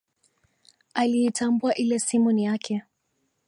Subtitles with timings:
[0.93, 2.83] Aliitambua ile simu ni yake